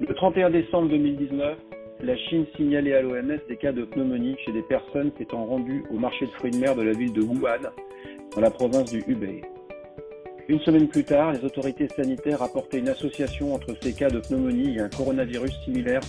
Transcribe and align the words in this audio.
Le 0.00 0.12
31 0.12 0.50
décembre 0.50 0.88
2019, 0.88 1.56
la 2.00 2.16
Chine 2.16 2.46
signalait 2.56 2.94
à 2.94 3.02
l'OMS 3.02 3.38
des 3.48 3.56
cas 3.56 3.70
de 3.70 3.84
pneumonie 3.84 4.36
chez 4.44 4.50
des 4.50 4.62
personnes 4.62 5.12
s'étant 5.16 5.44
rendues 5.46 5.84
au 5.88 5.98
marché 5.98 6.26
de 6.26 6.30
fruits 6.32 6.50
de 6.50 6.56
mer 6.56 6.74
de 6.74 6.82
la 6.82 6.92
ville 6.92 7.12
de 7.12 7.22
Wuhan, 7.22 7.70
dans 8.34 8.40
la 8.40 8.50
province 8.50 8.90
du 8.90 9.04
Hubei. 9.06 9.42
Une 10.48 10.58
semaine 10.60 10.88
plus 10.88 11.04
tard, 11.04 11.32
les 11.32 11.44
autorités 11.44 11.86
sanitaires 11.88 12.40
rapportaient 12.40 12.80
une 12.80 12.88
association 12.88 13.54
entre 13.54 13.76
ces 13.80 13.92
cas 13.92 14.10
de 14.10 14.18
pneumonie 14.18 14.76
et 14.76 14.80
un 14.80 14.88
coronavirus 14.88 15.52
similaire 15.64 16.00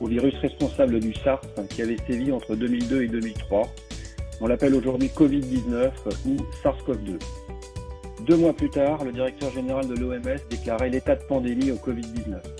au 0.00 0.06
virus 0.06 0.34
responsable 0.36 1.00
du 1.00 1.12
SARS 1.12 1.42
qui 1.68 1.82
avait 1.82 1.98
sévi 2.06 2.30
entre 2.30 2.54
2002 2.54 3.02
et 3.02 3.08
2003. 3.08 3.62
On 4.40 4.46
l'appelle 4.46 4.74
aujourd'hui 4.76 5.08
Covid-19 5.08 5.90
ou 6.28 6.36
SARS-CoV-2. 6.62 7.18
Deux 8.24 8.36
mois 8.36 8.52
plus 8.52 8.70
tard, 8.70 9.04
le 9.04 9.10
directeur 9.10 9.50
général 9.50 9.88
de 9.88 9.96
l'OMS 9.96 10.38
déclarait 10.48 10.90
l'état 10.90 11.16
de 11.16 11.24
pandémie 11.24 11.72
au 11.72 11.76
Covid-19. 11.76 12.51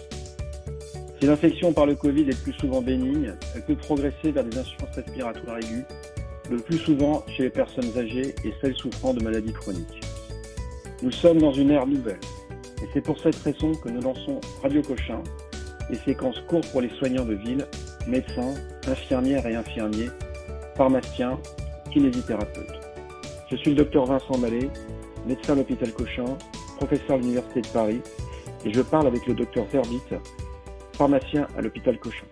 Si 1.22 1.28
l'infection 1.28 1.72
par 1.72 1.86
le 1.86 1.94
Covid 1.94 2.28
est 2.28 2.42
plus 2.42 2.52
souvent 2.54 2.82
bénigne, 2.82 3.32
elle 3.54 3.62
peut 3.62 3.76
progresser 3.76 4.32
vers 4.32 4.42
des 4.42 4.58
insuffisances 4.58 4.96
respiratoires 4.96 5.58
aiguës, 5.58 5.84
le 6.50 6.56
plus 6.56 6.78
souvent 6.78 7.24
chez 7.28 7.44
les 7.44 7.50
personnes 7.50 7.96
âgées 7.96 8.34
et 8.44 8.52
celles 8.60 8.74
souffrant 8.74 9.14
de 9.14 9.22
maladies 9.22 9.52
chroniques. 9.52 10.00
Nous 11.00 11.12
sommes 11.12 11.38
dans 11.38 11.52
une 11.52 11.70
ère 11.70 11.86
nouvelle, 11.86 12.18
et 12.82 12.88
c'est 12.92 13.02
pour 13.02 13.20
cette 13.20 13.36
raison 13.36 13.72
que 13.72 13.88
nous 13.88 14.00
lançons 14.00 14.40
Radio 14.64 14.82
Cochin, 14.82 15.22
des 15.88 15.98
séquences 15.98 16.40
courtes 16.48 16.68
pour 16.72 16.80
les 16.80 16.90
soignants 16.98 17.24
de 17.24 17.34
ville, 17.34 17.68
médecins, 18.08 18.54
infirmières 18.88 19.46
et 19.46 19.54
infirmiers, 19.54 20.10
pharmaciens, 20.76 21.38
kinésithérapeutes. 21.92 22.80
Je 23.48 23.54
suis 23.58 23.70
le 23.70 23.76
docteur 23.76 24.06
Vincent 24.06 24.38
Mallet, 24.38 24.68
médecin 25.24 25.52
à 25.52 25.54
l'hôpital 25.54 25.92
Cochin, 25.92 26.36
professeur 26.78 27.12
à 27.14 27.18
l'Université 27.18 27.60
de 27.60 27.68
Paris, 27.68 28.00
et 28.64 28.72
je 28.72 28.80
parle 28.80 29.06
avec 29.06 29.24
le 29.28 29.34
docteur 29.34 29.66
Zerbit, 29.70 30.00
pharmacien 31.02 31.48
à 31.56 31.62
l'hôpital 31.62 31.98
Cochin. 31.98 32.26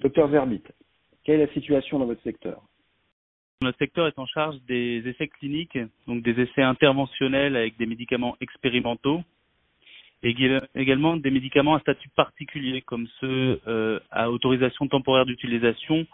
Docteur 0.00 0.28
Zerbit, 0.30 0.62
quelle 1.22 1.40
est 1.40 1.46
la 1.46 1.52
situation 1.52 2.00
dans 2.00 2.06
votre 2.06 2.22
secteur? 2.24 2.60
Notre 3.62 3.78
secteur 3.78 4.08
est 4.08 4.18
en 4.18 4.26
charge 4.26 4.56
des 4.66 5.06
essais 5.06 5.28
cliniques, 5.28 5.78
donc 6.08 6.24
des 6.24 6.32
essais 6.42 6.62
interventionnels 6.62 7.54
avec 7.54 7.76
des 7.76 7.86
médicaments 7.86 8.36
expérimentaux, 8.40 9.22
et 10.24 10.34
également 10.74 11.16
des 11.16 11.30
médicaments 11.30 11.76
à 11.76 11.80
statut 11.80 12.08
particulier, 12.08 12.82
comme 12.82 13.06
ceux 13.20 13.60
euh, 13.68 14.00
à 14.10 14.28
autorisation 14.28 14.88
temporaire 14.88 15.26
d'utilisation 15.26 16.04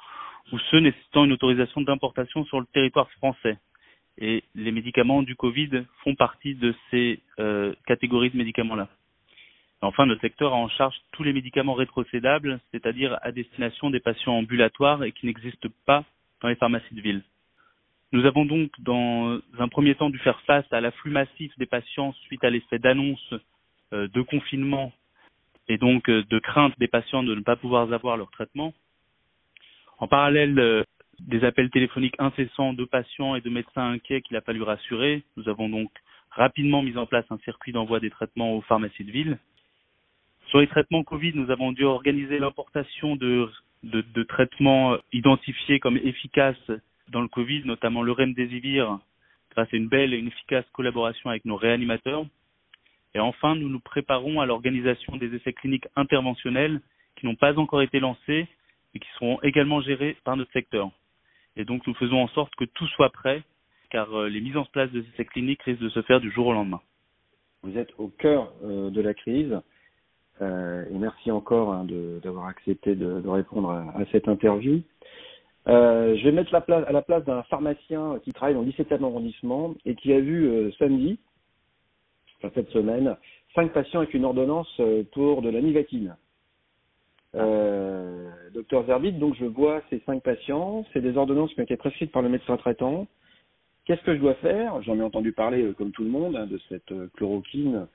ou 0.53 0.59
ceux 0.71 0.81
nécessitant 0.81 1.25
une 1.25 1.33
autorisation 1.33 1.81
d'importation 1.81 2.45
sur 2.45 2.61
le 2.61 2.67
territoire 2.75 3.11
français. 3.13 3.57
Et 4.19 4.45
les 4.55 4.73
médicaments 4.73 5.23
du 5.23 5.35
Covid 5.35 5.85
font 6.05 6.15
partie 6.15 6.55
de 6.57 6.75
ces 6.91 7.21
euh, 7.39 7.73
catégories 7.87 8.29
de 8.29 8.37
médicaments-là. 8.37 8.89
Enfin, 9.83 10.05
notre 10.07 10.21
secteur 10.21 10.53
a 10.53 10.57
en 10.57 10.69
charge 10.69 10.95
tous 11.13 11.23
les 11.23 11.33
médicaments 11.33 11.75
rétrocédables, 11.75 12.61
c'est-à-dire 12.71 13.19
à 13.23 13.33
destination 13.33 13.91
des 13.91 14.01
patients 14.01 14.35
ambulatoires 14.35 15.05
et 15.05 15.13
qui 15.13 15.27
n'existent 15.27 15.71
pas 15.87 16.05
dans 16.43 16.49
les 16.49 16.57
pharmacies 16.57 16.95
de 16.95 17.01
ville. 17.01 17.23
Nous 18.13 18.27
avons 18.27 18.45
donc, 18.45 18.73
dans 18.81 19.41
un 19.59 19.69
premier 19.69 19.95
temps, 19.95 20.11
dû 20.11 20.19
faire 20.19 20.41
face 20.43 20.71
à 20.73 20.81
l'afflux 20.81 21.11
massif 21.11 21.57
des 21.59 21.67
patients 21.67 22.13
suite 22.25 22.45
à 22.45 22.51
l'effet 22.51 22.79
d'annonce 22.79 23.35
euh, 23.93 24.09
de 24.09 24.23
confinement 24.23 24.93
et 25.69 25.79
donc 25.79 26.11
euh, 26.11 26.25
de 26.29 26.39
crainte 26.41 26.75
des 26.79 26.89
patients 26.89 27.23
de 27.23 27.35
ne 27.35 27.41
pas 27.41 27.57
pouvoir 27.57 27.93
avoir 27.93 28.17
leur 28.17 28.31
traitement. 28.33 28.75
En 29.99 30.09
parallèle, 30.09 30.59
euh, 30.59 30.83
des 31.21 31.45
appels 31.45 31.71
téléphoniques 31.71 32.17
incessants 32.19 32.73
de 32.73 32.85
patients 32.85 33.35
et 33.37 33.41
de 33.41 33.51
médecins 33.51 33.93
inquiets 33.93 34.23
qu'il 34.23 34.37
a 34.37 34.41
fallu 34.41 34.63
rassurer. 34.63 35.23
Nous 35.37 35.49
avons 35.49 35.69
donc 35.69 35.91
rapidement 36.31 36.83
mis 36.83 36.97
en 36.97 37.07
place 37.07 37.27
un 37.31 37.39
circuit 37.39 37.73
d'envoi 37.73 38.01
des 38.01 38.11
traitements 38.11 38.57
aux 38.57 38.63
pharmacies 38.63 39.05
de 39.05 39.13
ville. 39.13 39.39
Sur 40.51 40.59
les 40.59 40.67
traitements 40.67 41.05
Covid, 41.05 41.33
nous 41.37 41.53
avons 41.53 41.71
dû 41.71 41.85
organiser 41.85 42.41
l'importation 42.41 43.15
de, 43.15 43.49
de, 43.85 44.01
de, 44.01 44.23
traitements 44.25 44.97
identifiés 45.13 45.79
comme 45.79 45.97
efficaces 45.97 46.73
dans 47.09 47.21
le 47.21 47.29
Covid, 47.29 47.63
notamment 47.65 48.03
le 48.03 48.11
Remdesivir, 48.11 48.99
grâce 49.53 49.73
à 49.73 49.77
une 49.77 49.87
belle 49.87 50.13
et 50.13 50.19
une 50.19 50.27
efficace 50.27 50.65
collaboration 50.73 51.31
avec 51.31 51.45
nos 51.45 51.55
réanimateurs. 51.55 52.27
Et 53.15 53.21
enfin, 53.21 53.55
nous 53.55 53.69
nous 53.69 53.79
préparons 53.79 54.41
à 54.41 54.47
l'organisation 54.47 55.17
des 55.17 55.33
essais 55.37 55.53
cliniques 55.53 55.87
interventionnels 55.95 56.81
qui 57.15 57.27
n'ont 57.27 57.37
pas 57.37 57.57
encore 57.57 57.83
été 57.83 58.01
lancés 58.01 58.49
et 58.95 58.99
qui 58.99 59.09
seront 59.15 59.41
également 59.43 59.81
gérés 59.81 60.17
par 60.25 60.37
notre 60.37 60.51
secteur. 60.51 60.91
Et 61.55 61.65
donc, 61.65 61.87
nous 61.87 61.95
faisons 61.95 62.21
en 62.21 62.29
sorte 62.29 62.53
que 62.57 62.65
tout 62.65 62.89
soit 62.89 63.11
prêt, 63.11 63.45
car 63.89 64.13
euh, 64.19 64.29
les 64.29 64.41
mises 64.41 64.57
en 64.57 64.65
place 64.65 64.91
de 64.91 65.01
ces 65.03 65.09
essais 65.11 65.25
cliniques 65.27 65.63
risquent 65.63 65.83
de 65.83 65.91
se 65.91 66.03
faire 66.03 66.21
du 66.21 66.33
jour 66.33 66.49
au 66.49 66.53
lendemain. 66.53 66.81
Vous 67.63 67.79
êtes 67.79 67.93
au 67.99 68.09
cœur 68.09 68.53
euh, 68.65 68.91
de 68.91 69.01
la 69.01 69.15
crise. 69.15 69.61
Euh, 70.41 70.85
et 70.91 70.99
merci 70.99 71.31
encore 71.31 71.73
hein, 71.73 71.87
d'avoir 72.23 72.47
accepté 72.47 72.95
de, 72.95 73.21
de 73.21 73.29
répondre 73.29 73.71
à, 73.71 73.83
à, 73.99 74.05
cette 74.11 74.29
interview. 74.29 74.81
Euh, 75.69 76.17
je 76.17 76.25
vais 76.25 76.33
mettre 76.33 76.53
la 76.53 76.63
place, 76.63 76.85
à 76.89 76.93
la 76.93 77.03
place 77.03 77.25
d'un 77.25 77.43
pharmacien 77.45 78.19
qui 78.25 78.33
travaille 78.33 78.55
dans 78.55 78.63
le 78.63 78.69
17e 78.69 79.05
arrondissement 79.05 79.75
et 79.85 79.95
qui 79.95 80.13
a 80.13 80.21
vu 80.21 80.49
euh, 80.49 80.71
samedi, 80.79 81.19
enfin 82.39 82.51
cette 82.55 82.71
semaine, 82.71 83.17
cinq 83.55 83.73
patients 83.73 84.01
avec 84.01 84.15
une 84.15 84.25
ordonnance 84.25 84.81
pour 85.13 85.43
de 85.43 85.51
la 85.51 85.61
nivatine. 85.61 86.17
Euh, 87.37 88.31
docteur 88.55 88.87
Zerbit, 88.87 89.13
donc 89.13 89.35
je 89.39 89.45
vois 89.45 89.83
ces 89.91 90.01
cinq 90.07 90.23
patients, 90.23 90.85
c'est 90.93 91.03
des 91.03 91.17
ordonnances 91.17 91.53
qui 91.53 91.61
ont 91.61 91.65
été 91.65 91.77
prescrites 91.77 92.11
par 92.11 92.23
le 92.23 92.31
médecin 92.31 92.57
traitant. 92.57 93.07
Qu'est-ce 93.85 94.03
que 94.03 94.15
je 94.15 94.21
dois 94.21 94.35
faire? 94.35 94.81
J'en 94.83 94.97
ai 94.97 95.03
entendu 95.03 95.33
parler, 95.33 95.73
comme 95.77 95.91
tout 95.91 96.03
le 96.03 96.11
monde, 96.11 96.37
hein, 96.37 96.47
de 96.47 96.59
cette 96.69 96.93
chloroquine 97.15 97.87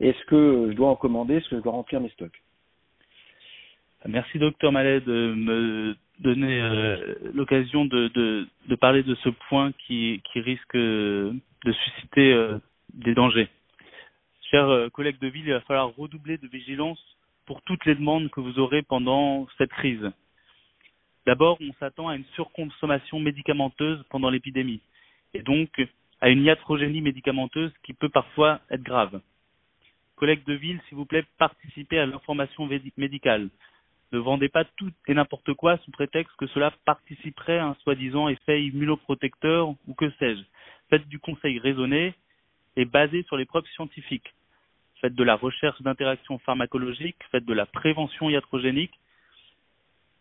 est-ce 0.00 0.24
que 0.24 0.68
je 0.70 0.76
dois 0.76 0.88
en 0.88 0.96
commander 0.96 1.36
Est-ce 1.36 1.48
que 1.48 1.56
je 1.56 1.62
dois 1.62 1.72
remplir 1.72 2.00
mes 2.00 2.08
stocks? 2.10 2.42
Merci 4.06 4.38
docteur 4.38 4.72
Mallet 4.72 5.00
de 5.00 5.34
me 5.34 5.96
donner 6.18 6.60
euh, 6.60 7.14
l'occasion 7.34 7.84
de, 7.84 8.48
parler 8.80 9.02
de 9.02 9.14
ce 9.16 9.28
point 9.48 9.72
qui, 9.86 10.20
qui 10.32 10.40
risque 10.40 10.76
de 10.76 11.72
susciter 11.84 12.32
euh, 12.32 12.58
des 12.94 13.14
dangers. 13.14 13.48
Chers 14.50 14.68
euh, 14.68 14.88
collègues 14.88 15.20
de 15.20 15.28
ville, 15.28 15.46
il 15.46 15.52
va 15.52 15.60
falloir 15.60 15.94
redoubler 15.96 16.36
de 16.38 16.48
vigilance 16.48 17.00
pour 17.46 17.62
toutes 17.62 17.84
les 17.86 17.94
demandes 17.94 18.28
que 18.30 18.40
vous 18.40 18.58
aurez 18.58 18.82
pendant 18.82 19.46
cette 19.58 19.70
crise. 19.70 20.10
D'abord, 21.26 21.58
on 21.60 21.72
s'attend 21.78 22.08
à 22.08 22.16
une 22.16 22.24
surconsommation 22.34 23.20
médicamenteuse 23.20 24.02
pendant 24.10 24.30
l'épidémie 24.30 24.80
et 25.34 25.42
donc 25.42 25.70
à 26.20 26.28
une 26.28 26.42
iatrogénie 26.42 27.00
médicamenteuse 27.00 27.72
qui 27.84 27.94
peut 27.94 28.08
parfois 28.08 28.60
être 28.70 28.82
grave 28.82 29.20
collègues 30.22 30.44
de 30.44 30.54
ville, 30.54 30.80
s'il 30.86 30.96
vous 30.96 31.04
plaît, 31.04 31.24
participez 31.36 31.98
à 31.98 32.06
l'information 32.06 32.68
médicale. 32.96 33.50
Ne 34.12 34.20
vendez 34.20 34.48
pas 34.48 34.64
tout 34.76 34.92
et 35.08 35.14
n'importe 35.14 35.52
quoi 35.54 35.78
sous 35.78 35.90
prétexte 35.90 36.32
que 36.36 36.46
cela 36.46 36.72
participerait 36.84 37.58
à 37.58 37.66
un 37.66 37.74
soi-disant 37.82 38.28
effet 38.28 38.62
immunoprotecteur 38.62 39.70
ou 39.70 39.94
que 39.94 40.08
sais-je. 40.20 40.42
Faites 40.90 41.08
du 41.08 41.18
conseil 41.18 41.58
raisonné 41.58 42.14
et 42.76 42.84
basé 42.84 43.24
sur 43.24 43.36
les 43.36 43.46
preuves 43.46 43.66
scientifiques. 43.74 44.32
Faites 45.00 45.16
de 45.16 45.24
la 45.24 45.34
recherche 45.34 45.82
d'interactions 45.82 46.38
pharmacologiques, 46.38 47.24
faites 47.32 47.44
de 47.44 47.52
la 47.52 47.66
prévention 47.66 48.30
iatrogénique. 48.30 48.94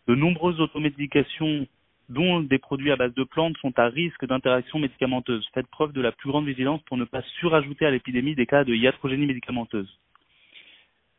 De 0.07 0.15
nombreuses 0.15 0.59
automédications 0.59 1.67
dont 2.11 2.41
des 2.41 2.59
produits 2.59 2.91
à 2.91 2.97
base 2.97 3.13
de 3.13 3.23
plantes 3.23 3.57
sont 3.61 3.77
à 3.79 3.87
risque 3.87 4.25
d'interaction 4.25 4.79
médicamenteuse. 4.79 5.47
Faites 5.53 5.67
preuve 5.67 5.93
de 5.93 6.01
la 6.01 6.11
plus 6.11 6.29
grande 6.29 6.45
vigilance 6.45 6.81
pour 6.83 6.97
ne 6.97 7.05
pas 7.05 7.21
surajouter 7.39 7.85
à 7.85 7.91
l'épidémie 7.91 8.35
des 8.35 8.45
cas 8.45 8.65
de 8.65 8.73
iatrogénie 8.73 9.25
médicamenteuse. 9.25 9.87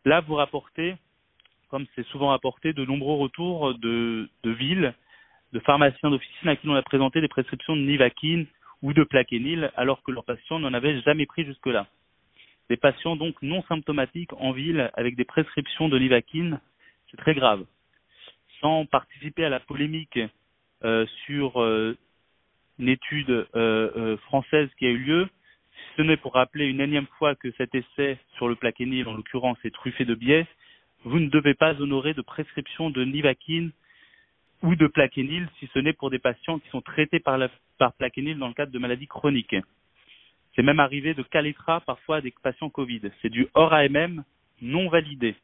Là, 0.05 0.21
vous 0.21 0.35
rapportez, 0.35 0.97
comme 1.71 1.87
c'est 1.95 2.07
souvent 2.09 2.29
rapporté, 2.29 2.75
de 2.75 2.85
nombreux 2.85 3.17
retours 3.17 3.75
de, 3.79 4.29
villes, 4.45 4.93
de 5.55 5.61
pharmaciens 5.61 6.11
d'officine 6.11 6.49
à 6.49 6.57
qui 6.57 6.67
l'on 6.67 6.75
a 6.75 6.83
présenté 6.83 7.23
des 7.23 7.29
prescriptions 7.29 7.75
de 7.75 7.83
Nivaquine 7.83 8.47
ou 8.83 8.93
de 8.93 9.03
Plaquenil 9.03 9.71
alors 9.77 10.03
que 10.03 10.11
leurs 10.13 10.25
patients 10.25 10.59
n'en 10.59 10.75
avaient 10.75 11.01
jamais 11.03 11.25
pris 11.25 11.47
jusque-là. 11.47 11.87
Des 12.69 12.77
patients 12.77 13.17
donc 13.17 13.41
non 13.41 13.63
symptomatiques 13.63 14.33
en 14.35 14.53
ville 14.53 14.91
avec 14.95 15.17
des 15.17 15.25
prescriptions 15.25 15.89
de 15.89 15.99
Nivaquine, 15.99 16.61
c'est 17.11 17.17
très 17.17 17.35
grave. 17.35 17.65
Sans 18.61 18.85
participer 18.85 19.45
à 19.45 19.49
la 19.49 19.61
polémique 19.61 20.19
sur 21.27 21.61
euh, 21.61 21.97
une 22.79 22.89
étude 22.89 23.47
euh, 23.55 24.17
française 24.19 24.69
qui 24.79 24.87
a 24.87 24.91
eu 24.91 24.99
lieu, 24.99 25.29
si 25.73 25.97
ce 25.97 26.03
n'est 26.03 26.17
pour 26.17 26.35
rappeler 26.35 26.67
une 26.67 26.81
énième 26.81 27.07
fois 27.19 27.35
que 27.35 27.51
cet 27.53 27.75
essai 27.75 28.19
sur 28.37 28.49
le 28.49 28.57
plaquenil, 28.57 29.07
en 29.07 29.15
l'occurrence, 29.15 29.59
est 29.65 29.75
truffé 29.75 30.05
de 30.05 30.15
biais, 30.15 30.47
vous 31.05 31.19
ne 31.19 31.29
devez 31.29 31.55
pas 31.55 31.81
honorer 31.81 32.15
de 32.15 32.23
prescription 32.23 32.91
de 32.91 33.05
nivaquine 33.05 33.73
ou 34.63 34.77
de 34.77 34.87
plaquenil 34.87 35.49
si 35.59 35.69
ce 35.75 35.79
n'est 35.79 35.93
pour 35.93 36.11
des 36.11 36.19
patients 36.19 36.59
qui 36.59 36.69
sont 36.71 36.81
traités 36.81 37.19
par, 37.19 37.39
la, 37.39 37.49
par 37.79 37.93
plaquenil 37.95 38.39
dans 38.39 38.49
le 38.49 38.55
cadre 38.55 38.73
de 38.73 38.79
maladies 38.79 39.09
chroniques. 39.09 39.57
C'est 40.55 40.63
même 40.63 40.81
arrivé 40.81 41.15
de 41.15 41.23
Caletra 41.23 41.81
parfois 41.81 42.17
à 42.17 42.21
des 42.21 42.33
patients 42.43 42.71
Covid. 42.71 43.01
C'est 43.21 43.31
du 43.31 43.49
hors 43.55 43.73
AMM 43.73 44.23
non 44.61 44.89
validé. 44.89 45.35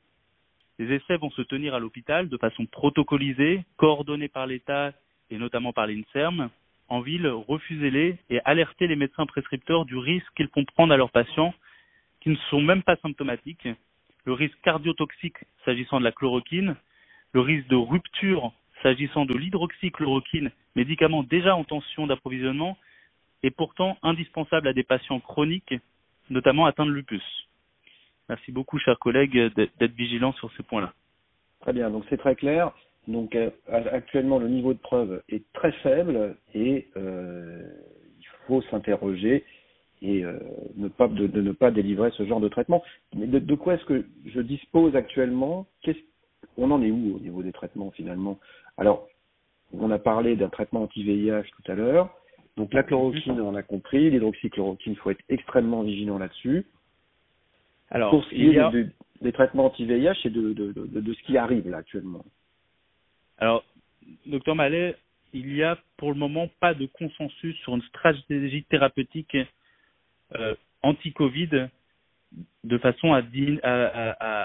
Les 0.78 0.94
essais 0.94 1.16
vont 1.16 1.30
se 1.30 1.42
tenir 1.42 1.74
à 1.74 1.80
l'hôpital 1.80 2.28
de 2.28 2.36
façon 2.36 2.66
protocolisée, 2.66 3.64
coordonnée 3.76 4.28
par 4.28 4.46
l'État 4.46 4.92
et 5.30 5.38
notamment 5.38 5.72
par 5.72 5.86
l'INSERM, 5.86 6.50
en 6.88 7.00
ville, 7.00 7.28
refusez-les 7.28 8.16
et 8.30 8.40
alertez 8.44 8.86
les 8.86 8.96
médecins 8.96 9.26
prescripteurs 9.26 9.84
du 9.84 9.96
risque 9.96 10.32
qu'ils 10.36 10.48
font 10.48 10.64
prendre 10.64 10.92
à 10.92 10.96
leurs 10.96 11.10
patients 11.10 11.54
qui 12.20 12.30
ne 12.30 12.36
sont 12.50 12.62
même 12.62 12.82
pas 12.82 12.96
symptomatiques 12.96 13.68
le 14.28 14.34
risque 14.34 14.60
cardiotoxique 14.60 15.38
s'agissant 15.64 15.98
de 15.98 16.04
la 16.04 16.12
chloroquine, 16.12 16.76
le 17.32 17.40
risque 17.40 17.66
de 17.68 17.76
rupture 17.76 18.52
s'agissant 18.82 19.24
de 19.24 19.34
l'hydroxychloroquine, 19.34 20.50
médicament 20.76 21.22
déjà 21.22 21.56
en 21.56 21.64
tension 21.64 22.06
d'approvisionnement, 22.06 22.76
est 23.42 23.50
pourtant 23.50 23.96
indispensable 24.02 24.68
à 24.68 24.74
des 24.74 24.82
patients 24.82 25.18
chroniques, 25.18 25.74
notamment 26.28 26.66
atteints 26.66 26.84
de 26.84 26.90
lupus. 26.90 27.22
Merci 28.28 28.52
beaucoup, 28.52 28.78
chers 28.78 28.98
collègues, 28.98 29.50
d'être 29.56 29.94
vigilants 29.94 30.34
sur 30.34 30.52
ces 30.58 30.62
points-là. 30.62 30.92
Très 31.60 31.72
bien, 31.72 31.88
donc 31.88 32.04
c'est 32.10 32.18
très 32.18 32.36
clair. 32.36 32.72
Donc 33.08 33.34
euh, 33.34 33.50
actuellement, 33.66 34.38
le 34.38 34.48
niveau 34.48 34.74
de 34.74 34.78
preuve 34.78 35.22
est 35.30 35.42
très 35.54 35.72
faible 35.72 36.36
et 36.54 36.86
euh, 36.96 37.62
il 38.20 38.26
faut 38.46 38.60
s'interroger 38.70 39.44
et 40.02 40.24
euh, 40.24 40.38
ne 40.76 40.88
pas, 40.88 41.08
de, 41.08 41.26
ne 41.26 41.52
pas 41.52 41.70
délivrer 41.70 42.10
ce 42.12 42.26
genre 42.26 42.38
de 42.38 42.48
traitement. 42.48 42.84
Mais 43.16 43.26
de, 43.26 43.54
quoi 43.54 43.74
est-ce 43.74 43.84
que 43.86 44.04
je 44.26 44.40
dispose 44.40 44.94
actuellement? 44.94 45.66
On 46.58 46.70
en 46.70 46.82
est 46.82 46.90
où 46.90 47.16
au 47.16 47.20
niveau 47.20 47.42
des 47.42 47.52
traitements 47.52 47.90
finalement? 47.92 48.38
Alors, 48.76 49.08
on 49.72 49.90
a 49.90 49.98
parlé 49.98 50.36
d'un 50.36 50.50
traitement 50.50 50.82
anti-VIH 50.82 51.50
tout 51.50 51.72
à 51.72 51.74
l'heure. 51.74 52.10
Donc 52.58 52.74
la 52.74 52.82
chloroquine, 52.82 53.40
on 53.40 53.54
a 53.54 53.62
compris. 53.62 54.10
L'hydroxychloroquine, 54.10 54.92
il 54.92 54.98
faut 54.98 55.10
être 55.10 55.24
extrêmement 55.30 55.82
vigilant 55.82 56.18
là-dessus. 56.18 56.66
Alors, 57.90 58.10
pour 58.10 58.22
ce 58.24 58.30
qui 58.30 58.48
est 58.48 58.92
des 59.22 59.32
traitements 59.32 59.66
anti-VIH 59.66 60.26
et 60.26 60.30
de, 60.30 60.52
de, 60.52 60.72
de, 60.72 61.12
ce 61.12 61.22
qui 61.24 61.38
arrive 61.38 61.68
là 61.68 61.78
actuellement. 61.78 62.24
Alors, 63.38 63.64
docteur 64.26 64.54
Mallet, 64.54 64.96
il 65.32 65.46
n'y 65.52 65.62
a 65.62 65.78
pour 65.96 66.12
le 66.12 66.18
moment 66.18 66.48
pas 66.60 66.74
de 66.74 66.86
consensus 66.86 67.56
sur 67.58 67.74
une 67.74 67.82
stratégie 67.82 68.64
thérapeutique 68.64 69.36
euh, 70.34 70.54
anti-Covid 70.82 71.68
de 72.64 72.78
façon 72.78 73.14
à, 73.14 73.22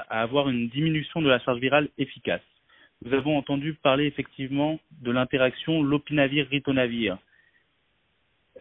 avoir 0.10 0.50
une 0.50 0.70
diminution 0.70 1.22
de 1.22 1.30
la 1.30 1.40
charge 1.40 1.60
virale 1.60 1.90
efficace. 1.98 2.42
Nous 3.04 3.14
avons 3.14 3.38
entendu 3.38 3.74
parler 3.74 4.06
effectivement 4.06 4.80
de 5.02 5.12
l'interaction 5.12 5.84
lopinavir-ritonavir. 5.84 7.18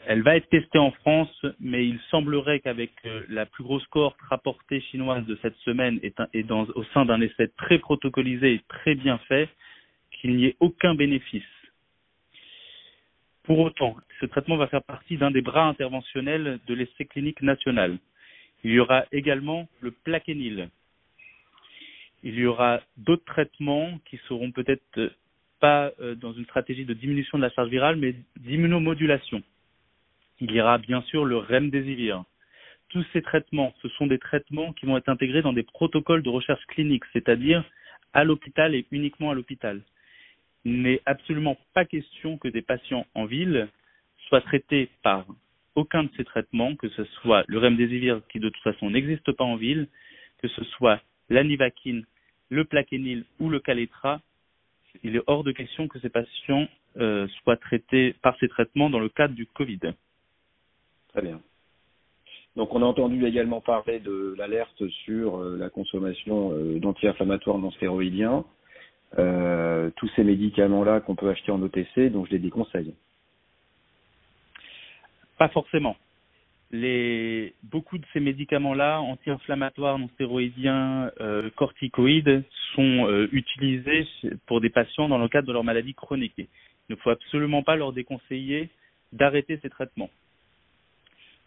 Elle 0.07 0.23
va 0.23 0.37
être 0.37 0.49
testée 0.49 0.79
en 0.79 0.91
France, 0.91 1.47
mais 1.61 1.87
il 1.87 2.01
semblerait 2.11 2.59
qu'avec 2.59 2.91
euh, 3.05 3.23
la 3.29 3.47
plus 3.47 3.63
grosse 3.63 3.87
cohorte 3.87 4.21
rapportée 4.29 4.81
chinoise 4.81 5.25
de 5.27 5.39
cette 5.43 5.57
semaine 5.59 6.01
et, 6.03 6.13
au 6.51 6.85
sein 6.93 7.05
d'un 7.05 7.21
essai 7.21 7.49
très 7.57 7.79
protocolisé 7.79 8.55
et 8.55 8.61
très 8.69 8.97
bien 8.97 9.19
fait, 9.29 9.49
qu'il 10.23 10.37
n'y 10.37 10.47
ait 10.47 10.57
aucun 10.61 10.95
bénéfice. 10.95 11.43
Pour 13.43 13.59
autant, 13.59 13.97
ce 14.21 14.27
traitement 14.27 14.57
va 14.57 14.69
faire 14.69 14.85
partie 14.85 15.17
d'un 15.17 15.33
des 15.33 15.43
bras 15.43 15.67
interventionnels 15.67 16.61
de 16.69 16.75
l'essai 16.75 17.07
clinique 17.07 17.43
national. 17.43 17.99
Il 18.63 18.71
y 18.71 18.79
aura 18.79 19.05
également 19.11 19.69
le 19.81 19.91
plaquenil. 19.91 20.69
Il 22.23 22.37
y 22.37 22.47
aura 22.47 22.81
d'autres 22.97 23.25
traitements 23.25 23.99
qui 24.05 24.17
seront 24.29 24.53
peut-être 24.53 25.13
pas 25.59 25.91
euh, 26.01 26.15
dans 26.15 26.33
une 26.33 26.45
stratégie 26.45 26.85
de 26.85 26.95
diminution 26.95 27.37
de 27.37 27.43
la 27.43 27.51
charge 27.51 27.69
virale, 27.69 27.97
mais 27.97 28.15
d'immunomodulation. 28.37 29.43
Il 30.41 30.53
y 30.53 30.61
aura 30.61 30.79
bien 30.79 31.03
sûr 31.03 31.25
le 31.25 31.39
remdesivir. 31.39 32.23
Tous 32.91 33.05
ces 33.13 33.23
traitements, 33.23 33.75
ce 33.83 33.89
sont 33.89 34.07
des 34.07 34.21
traitements 34.21 34.73
qui 34.73 34.87
vont 34.87 34.97
être 34.97 35.09
intégrés 35.09 35.43
dans 35.43 35.53
des 35.53 35.65
protocoles 35.65 36.23
de 36.23 36.29
recherche 36.29 36.65
clinique, 36.67 37.05
c'est-à-dire 37.13 37.65
à 38.13 38.23
l'hôpital 38.23 38.77
et 38.77 38.87
uniquement 38.93 39.33
à 39.33 39.35
l'hôpital 39.35 39.83
n'est 40.65 41.01
absolument 41.07 41.57
pas 41.75 41.85
question 41.85 42.39
que 42.39 42.49
des 42.49 42.63
patients 42.63 43.07
en 43.15 43.25
ville 43.25 43.69
soient 44.29 44.41
traités 44.41 44.89
par 45.03 45.27
aucun 45.75 46.05
de 46.05 46.11
ces 46.17 46.25
traitements, 46.25 46.77
que 46.77 46.89
ce 46.91 47.05
soit 47.05 47.45
le 47.49 47.59
remdesivir 47.59 48.21
qui 48.31 48.41
de 48.41 48.49
toute 48.49 48.63
façon 48.63 48.91
n'existe 48.91 49.33
pas 49.33 49.45
en 49.45 49.57
ville, 49.57 49.89
que 50.39 50.49
ce 50.49 50.65
soit 50.65 51.01
l'anivaquine, 51.29 52.05
le 52.51 52.65
plaquenil 52.65 53.25
ou 53.41 53.49
le 53.49 53.61
caletra, 53.61 54.21
il 55.03 55.17
est 55.17 55.23
hors 55.27 55.45
de 55.45 55.53
question 55.53 55.89
que 55.89 55.99
ces 56.01 56.11
patients 56.11 56.69
euh, 56.99 57.27
soient 57.43 57.57
traités 57.57 58.15
par 58.23 58.37
ces 58.39 58.49
traitements 58.49 58.91
dans 58.91 58.99
le 58.99 59.09
cadre 59.09 59.35
du 59.35 59.47
Covid. 59.47 59.81
Très 61.09 61.23
bien. 61.23 61.41
Donc 62.57 62.75
on 62.75 62.83
a 62.83 62.85
entendu 62.85 63.25
également 63.27 63.63
parler 63.63 63.99
de 63.99 64.35
l'alerte 64.37 64.87
sur 65.05 65.39
euh, 65.39 65.57
la 65.57 65.71
consommation 65.71 66.53
euh, 66.53 66.79
d'anti-inflammatoires 66.79 67.59
non 67.59 67.71
stéroïdiens. 67.71 68.45
Tous 70.03 70.11
ces 70.17 70.25
médicaments-là 70.25 70.99
qu'on 70.99 71.15
peut 71.15 71.29
acheter 71.29 71.53
en 71.53 71.63
OTC, 71.63 72.11
donc 72.11 72.27
je 72.27 72.33
les 72.33 72.41
déconseille. 72.41 72.93
Pas 75.39 75.49
forcément. 75.51 75.97
Beaucoup 76.73 77.99
de 77.99 78.05
ces 78.13 78.19
médicaments-là, 78.19 79.01
anti-inflammatoires, 79.01 80.01
non 80.01 80.09
stéroïdiens, 80.15 81.13
euh, 81.21 81.51
corticoïdes, 81.55 82.43
sont 82.75 83.07
euh, 83.07 83.29
utilisés 83.31 84.09
pour 84.47 84.61
des 84.61 84.71
patients 84.71 85.09
dans 85.09 85.19
le 85.19 85.29
cadre 85.29 85.47
de 85.47 85.53
leur 85.53 85.63
maladie 85.63 85.95
chronique. 85.95 86.35
Il 86.37 86.47
ne 86.89 86.97
faut 86.97 87.11
absolument 87.11 87.63
pas 87.63 87.77
leur 87.77 87.93
déconseiller 87.93 88.71
d'arrêter 89.13 89.61
ces 89.63 89.71
traitements. 89.71 90.11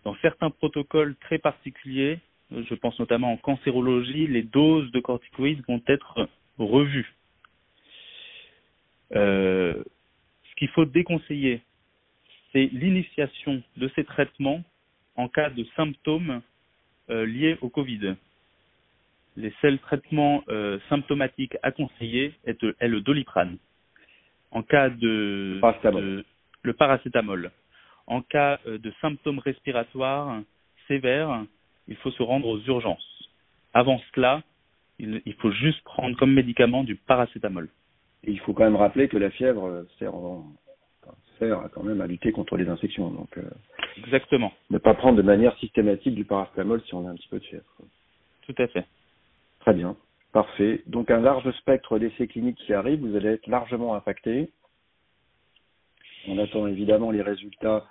Dans 0.05 0.15
certains 0.21 0.49
protocoles 0.49 1.17
très 1.17 1.39
particuliers, 1.39 2.19
je 2.51 2.75
pense 2.75 2.97
notamment 2.99 3.33
en 3.33 3.37
cancérologie, 3.37 4.27
les 4.27 4.43
doses 4.43 4.89
de 4.91 5.01
corticoïdes 5.01 5.61
vont 5.67 5.81
être 5.89 6.29
revues 6.57 7.15
euh, 9.13 9.83
ce 10.49 10.55
qu'il 10.55 10.69
faut 10.69 10.85
déconseiller, 10.85 11.61
c'est 12.51 12.65
l'initiation 12.71 13.61
de 13.77 13.89
ces 13.95 14.03
traitements 14.03 14.63
en 15.15 15.27
cas 15.27 15.49
de 15.49 15.65
symptômes 15.75 16.41
euh, 17.09 17.25
liés 17.25 17.57
au 17.61 17.69
Covid. 17.69 18.15
Les 19.37 19.53
seuls 19.61 19.79
traitements 19.79 20.43
euh, 20.47 20.79
symptomatiques 20.89 21.57
à 21.61 21.71
conseiller 21.71 22.33
est, 22.45 22.61
le 22.63 23.01
doliprane. 23.01 23.57
En 24.51 24.63
cas 24.63 24.89
de, 24.89 25.59
le 26.63 26.73
paracétamol. 26.73 27.51
En 28.07 28.21
cas 28.21 28.59
de 28.65 28.93
symptômes 29.01 29.39
respiratoires 29.39 30.41
sévères, 30.87 31.43
il 31.87 31.97
faut 31.97 32.11
se 32.11 32.23
rendre 32.23 32.47
aux 32.47 32.59
urgences. 32.61 33.29
Avant 33.73 33.99
cela, 34.13 34.41
il 34.99 35.33
faut 35.39 35.51
juste 35.51 35.83
prendre 35.83 36.15
comme 36.15 36.31
médicament 36.31 36.85
du 36.85 36.95
paracétamol. 36.95 37.67
Et 38.25 38.31
il 38.31 38.39
faut 38.39 38.53
quand 38.53 38.63
même 38.63 38.75
rappeler 38.75 39.07
que 39.07 39.17
la 39.17 39.29
fièvre 39.29 39.85
sert, 39.99 40.13
sert 41.39 41.69
quand 41.73 41.83
même 41.83 42.01
à 42.01 42.07
lutter 42.07 42.31
contre 42.31 42.57
les 42.57 42.67
infections. 42.67 43.09
Donc, 43.09 43.37
euh, 43.37 43.43
Exactement. 43.97 44.51
Ne 44.69 44.77
pas 44.77 44.93
prendre 44.93 45.17
de 45.17 45.21
manière 45.21 45.55
systématique 45.57 46.15
du 46.15 46.25
paracétamol 46.25 46.81
si 46.81 46.93
on 46.93 47.07
a 47.07 47.11
un 47.11 47.15
petit 47.15 47.27
peu 47.29 47.39
de 47.39 47.45
fièvre. 47.45 47.63
Tout 48.45 48.55
à 48.57 48.67
fait. 48.67 48.85
Très 49.59 49.73
bien. 49.73 49.95
Parfait. 50.31 50.81
Donc 50.87 51.11
un 51.11 51.21
large 51.21 51.49
spectre 51.51 51.97
d'essais 51.97 52.27
cliniques 52.27 52.57
qui 52.57 52.73
arrivent, 52.73 52.99
vous 52.99 53.15
allez 53.15 53.29
être 53.29 53.47
largement 53.47 53.95
impacté. 53.95 54.51
On 56.27 56.37
attend 56.39 56.67
évidemment 56.67 57.11
les 57.11 57.21
résultats 57.21 57.85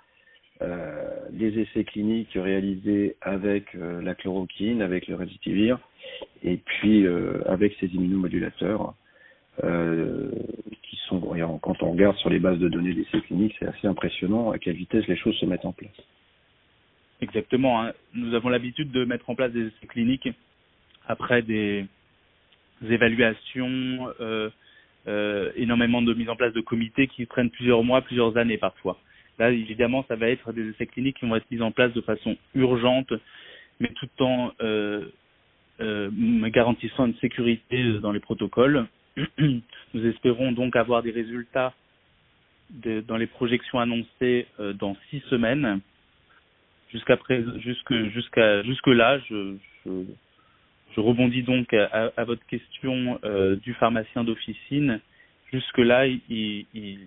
euh, 0.61 1.29
des 1.31 1.59
essais 1.59 1.83
cliniques 1.83 2.33
réalisés 2.33 3.17
avec 3.21 3.75
euh, 3.75 4.01
la 4.01 4.15
chloroquine, 4.15 4.81
avec 4.81 5.07
le 5.07 5.15
résitivir, 5.15 5.79
et 6.43 6.57
puis 6.57 7.05
euh, 7.05 7.41
avec 7.45 7.73
ces 7.79 7.87
immunomodulateurs. 7.87 8.93
Euh, 9.63 10.29
qui 10.83 10.97
sont 11.07 11.21
quand 11.61 11.81
on 11.81 11.91
regarde 11.91 12.17
sur 12.17 12.29
les 12.29 12.39
bases 12.39 12.59
de 12.59 12.67
données 12.67 12.93
d'essais 12.93 13.21
cliniques, 13.21 13.55
c'est 13.59 13.67
assez 13.67 13.87
impressionnant 13.87 14.51
à 14.51 14.59
quelle 14.59 14.75
vitesse 14.75 15.07
les 15.07 15.15
choses 15.15 15.35
se 15.37 15.45
mettent 15.45 15.65
en 15.65 15.71
place. 15.71 15.95
Exactement. 17.21 17.81
Hein. 17.81 17.93
Nous 18.13 18.33
avons 18.33 18.49
l'habitude 18.49 18.91
de 18.91 19.05
mettre 19.05 19.29
en 19.29 19.35
place 19.35 19.51
des 19.51 19.67
essais 19.67 19.87
cliniques 19.87 20.27
après 21.07 21.41
des 21.41 21.85
évaluations, 22.81 24.09
euh, 24.19 24.49
euh, 25.07 25.51
énormément 25.55 26.01
de 26.01 26.13
mise 26.13 26.29
en 26.29 26.35
place 26.35 26.53
de 26.53 26.61
comités 26.61 27.07
qui 27.07 27.25
prennent 27.25 27.51
plusieurs 27.51 27.83
mois, 27.83 28.01
plusieurs 28.01 28.35
années 28.37 28.57
parfois. 28.57 28.97
Là, 29.39 29.51
évidemment, 29.51 30.03
ça 30.07 30.15
va 30.15 30.27
être 30.27 30.51
des 30.51 30.69
essais 30.69 30.85
cliniques 30.85 31.17
qui 31.17 31.25
vont 31.25 31.35
être 31.35 31.49
mis 31.49 31.61
en 31.61 31.71
place 31.71 31.93
de 31.93 32.01
façon 32.01 32.35
urgente, 32.55 33.13
mais 33.79 33.89
tout 33.95 34.09
en 34.19 34.51
garantissant 35.79 37.05
une 37.05 37.15
sécurité 37.17 37.99
dans 37.99 38.11
les 38.11 38.19
protocoles. 38.19 38.87
Nous 39.37 40.05
espérons 40.07 40.51
donc 40.51 40.75
avoir 40.75 41.01
des 41.03 41.11
résultats 41.11 41.73
de, 42.69 43.01
dans 43.01 43.17
les 43.17 43.27
projections 43.27 43.79
annoncées 43.79 44.47
euh, 44.59 44.73
dans 44.73 44.95
six 45.09 45.21
semaines. 45.29 45.79
Jusqu'à 46.91 47.17
jusque 47.57 47.93
jusqu'à 48.11 48.63
jusque 48.63 48.87
là, 48.87 49.19
je, 49.29 49.55
je, 49.85 50.99
rebondis 50.99 51.43
donc 51.43 51.73
à, 51.73 52.23
votre 52.23 52.45
question 52.45 53.19
euh, 53.25 53.57
du 53.57 53.73
pharmacien 53.73 54.23
d'officine. 54.23 55.01
Jusque 55.51 55.77
là, 55.79 56.07
il, 56.07 56.21
il, 56.29 56.99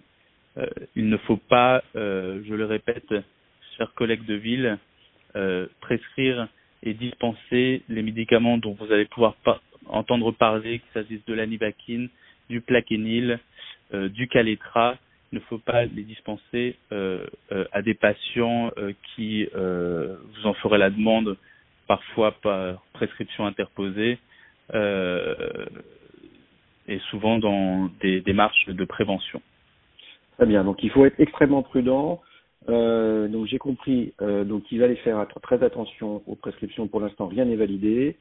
euh, 0.58 0.66
ne 0.96 1.16
faut 1.18 1.36
pas, 1.38 1.82
je 1.94 2.54
le 2.54 2.64
répète, 2.66 3.14
chers 3.76 3.92
collègues 3.94 4.26
de 4.26 4.34
ville, 4.34 4.78
prescrire 5.80 6.48
et 6.82 6.92
dispenser 6.92 7.82
les 7.88 8.02
médicaments 8.02 8.58
dont 8.58 8.76
vous 8.78 8.92
allez 8.92 9.06
pouvoir 9.06 9.36
entendre 9.88 10.32
parler, 10.32 10.80
qu'il 10.80 10.92
s'agisse 10.92 11.24
de 11.26 11.34
l'anivaquine, 11.34 12.08
du 12.48 12.60
plaquenil, 12.60 13.38
euh, 13.94 14.08
du 14.08 14.28
caletra, 14.28 14.96
il 15.32 15.36
ne 15.36 15.40
faut 15.44 15.58
pas 15.58 15.84
les 15.84 16.02
dispenser 16.02 16.76
euh, 16.92 17.26
euh, 17.52 17.64
à 17.72 17.82
des 17.82 17.94
patients 17.94 18.70
qui 19.14 19.46
vous 19.52 20.46
en 20.46 20.54
feraient 20.54 20.78
la 20.78 20.90
demande 20.90 21.36
parfois 21.86 22.32
par 22.32 22.82
prescription 22.92 23.46
interposée. 23.46 24.18
et 26.90 26.98
souvent 27.10 27.38
dans 27.38 27.90
des 28.00 28.20
démarches 28.22 28.66
de 28.66 28.84
prévention. 28.84 29.42
Très 30.36 30.46
bien, 30.46 30.64
donc 30.64 30.82
il 30.82 30.90
faut 30.90 31.04
être 31.04 31.20
extrêmement 31.20 31.62
prudent. 31.62 32.22
donc 32.66 33.46
j'ai 33.46 33.58
compris, 33.58 34.14
donc 34.20 34.70
il 34.72 34.80
va 34.80 34.94
faire 34.96 35.26
très 35.42 35.62
attention 35.62 36.22
aux 36.26 36.36
prescriptions. 36.36 36.88
Pour 36.88 37.00
l'instant, 37.00 37.26
rien 37.26 37.44
n'est 37.44 37.56
validé. 37.56 38.16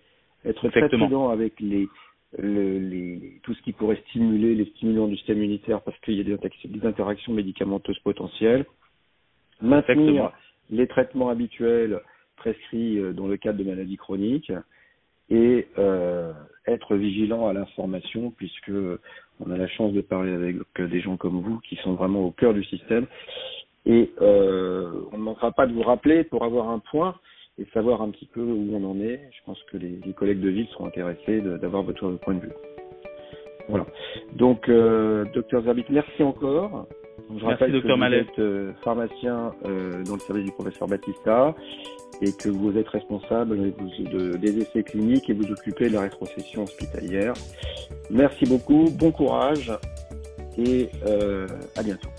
Être 0.45 0.69
très 0.69 0.87
prudent 0.87 1.29
avec 1.29 1.59
les, 1.59 1.87
les, 2.37 3.39
tout 3.43 3.53
ce 3.53 3.61
qui 3.61 3.73
pourrait 3.73 4.01
stimuler 4.09 4.55
les 4.55 4.65
stimulants 4.65 5.07
du 5.07 5.17
système 5.17 5.37
immunitaire 5.37 5.81
parce 5.81 5.97
qu'il 6.01 6.15
y 6.15 6.21
a 6.21 6.23
des, 6.23 6.37
des 6.65 6.85
interactions 6.85 7.33
médicamenteuses 7.33 7.99
potentielles. 7.99 8.65
Maintenir 9.61 10.31
les 10.69 10.87
traitements 10.87 11.29
habituels 11.29 12.01
prescrits 12.35 12.99
euh, 12.99 13.13
dans 13.13 13.27
le 13.27 13.37
cadre 13.37 13.57
de 13.57 13.63
maladies 13.63 13.97
chroniques 13.97 14.51
et 15.29 15.67
euh, 15.77 16.31
être 16.67 16.95
vigilant 16.95 17.47
à 17.47 17.53
l'information 17.53 18.31
puisque 18.31 18.71
on 19.39 19.51
a 19.51 19.57
la 19.57 19.67
chance 19.67 19.93
de 19.93 20.01
parler 20.01 20.31
avec 20.31 20.55
des 20.77 21.01
gens 21.01 21.17
comme 21.17 21.41
vous 21.41 21.59
qui 21.59 21.75
sont 21.77 21.93
vraiment 21.93 22.21
au 22.21 22.31
cœur 22.31 22.53
du 22.53 22.63
système. 22.63 23.07
Et 23.85 24.11
euh, 24.21 25.01
on 25.11 25.17
ne 25.17 25.23
manquera 25.23 25.51
pas 25.51 25.65
de 25.65 25.73
vous 25.73 25.81
rappeler 25.81 26.23
pour 26.23 26.43
avoir 26.43 26.69
un 26.69 26.79
point 26.79 27.15
et 27.59 27.65
savoir 27.73 28.01
un 28.01 28.09
petit 28.09 28.27
peu 28.27 28.41
où 28.41 28.69
on 28.73 28.83
en 28.83 28.99
est. 28.99 29.21
Je 29.31 29.43
pense 29.45 29.61
que 29.71 29.77
les, 29.77 29.99
collègues 30.13 30.41
de 30.41 30.49
ville 30.49 30.67
seront 30.67 30.87
intéressés 30.87 31.41
d'avoir 31.41 31.83
votre 31.83 32.11
point 32.11 32.35
de 32.35 32.41
vue. 32.41 32.53
Voilà. 33.69 33.85
Donc, 34.35 34.69
euh, 34.69 35.25
docteur 35.33 35.63
Zerbit, 35.63 35.85
merci 35.89 36.23
encore. 36.23 36.87
Je 37.35 37.45
rappelle 37.45 37.81
que 37.81 37.87
vous 37.87 38.13
êtes 38.13 38.39
euh, 38.39 38.71
pharmacien 38.83 39.53
euh, 39.65 40.03
dans 40.03 40.13
le 40.13 40.19
service 40.19 40.45
du 40.45 40.51
professeur 40.51 40.87
Battista 40.87 41.53
et 42.21 42.31
que 42.31 42.49
vous 42.49 42.77
êtes 42.77 42.87
responsable 42.87 43.73
de, 43.73 44.37
des 44.37 44.61
essais 44.61 44.83
cliniques 44.83 45.29
et 45.29 45.33
vous 45.33 45.51
occupez 45.51 45.89
de 45.89 45.93
la 45.93 46.01
rétrocession 46.01 46.63
hospitalière. 46.63 47.33
Merci 48.09 48.45
beaucoup, 48.45 48.89
bon 48.91 49.11
courage 49.11 49.71
et 50.57 50.89
euh, 51.05 51.47
à 51.75 51.83
bientôt. 51.83 52.09